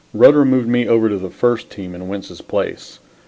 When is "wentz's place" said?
2.07-2.97